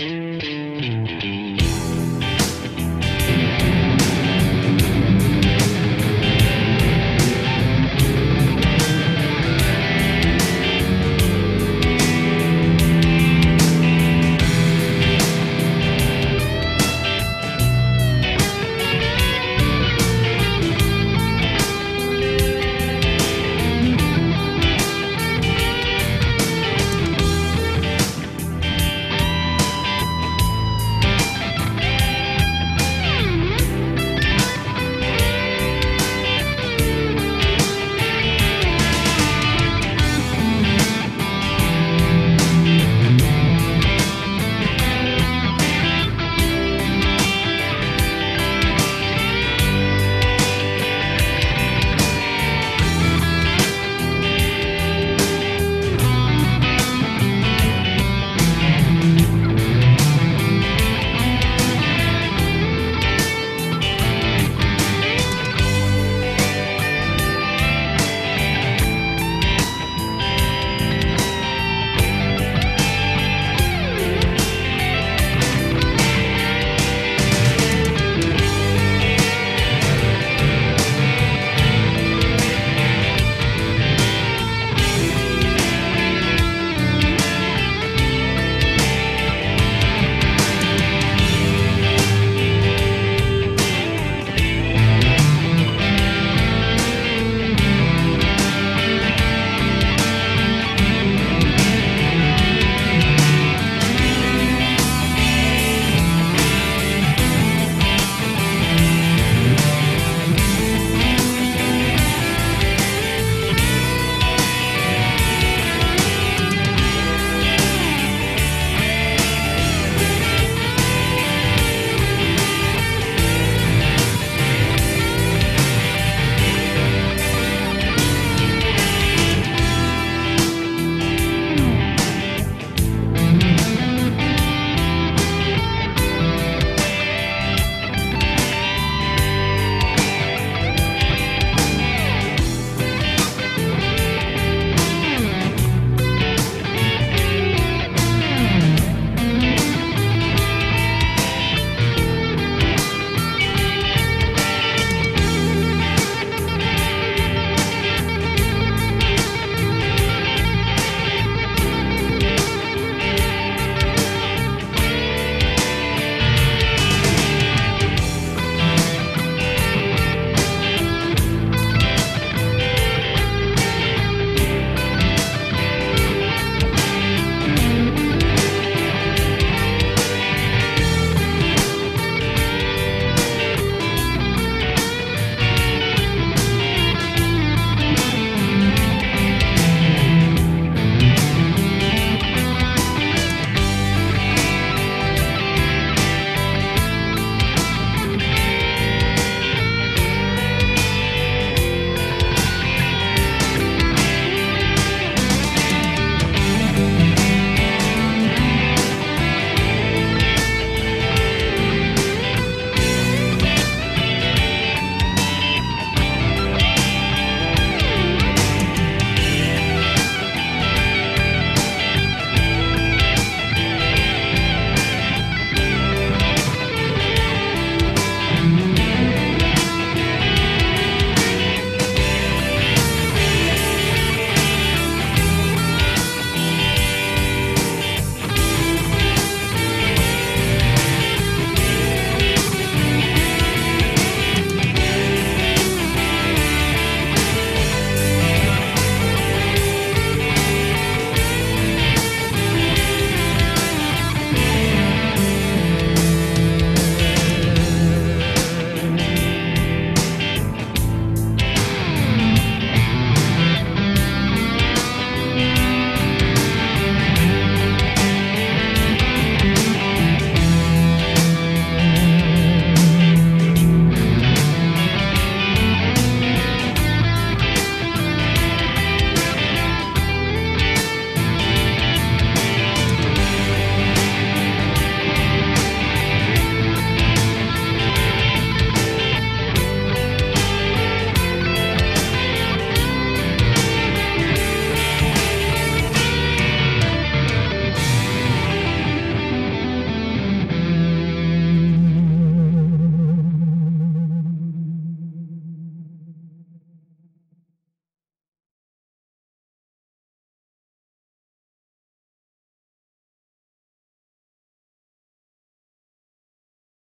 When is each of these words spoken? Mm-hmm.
Mm-hmm. 0.00 0.29